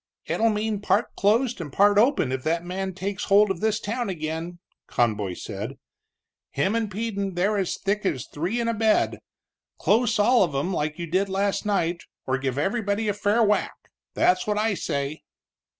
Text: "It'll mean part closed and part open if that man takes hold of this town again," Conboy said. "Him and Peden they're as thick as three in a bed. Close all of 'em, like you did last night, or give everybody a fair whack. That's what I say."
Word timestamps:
"It'll 0.25 0.49
mean 0.49 0.81
part 0.81 1.15
closed 1.15 1.61
and 1.61 1.71
part 1.71 1.99
open 1.99 2.31
if 2.31 2.41
that 2.41 2.65
man 2.65 2.95
takes 2.95 3.25
hold 3.25 3.51
of 3.51 3.59
this 3.59 3.79
town 3.79 4.09
again," 4.09 4.57
Conboy 4.87 5.35
said. 5.35 5.77
"Him 6.49 6.73
and 6.75 6.89
Peden 6.89 7.35
they're 7.35 7.55
as 7.59 7.77
thick 7.77 8.03
as 8.07 8.25
three 8.25 8.59
in 8.59 8.67
a 8.67 8.73
bed. 8.73 9.19
Close 9.77 10.17
all 10.17 10.41
of 10.41 10.55
'em, 10.55 10.73
like 10.73 10.97
you 10.97 11.05
did 11.05 11.29
last 11.29 11.67
night, 11.67 12.05
or 12.25 12.39
give 12.39 12.57
everybody 12.57 13.09
a 13.09 13.13
fair 13.13 13.43
whack. 13.43 13.75
That's 14.15 14.47
what 14.47 14.57
I 14.57 14.73
say." 14.73 15.21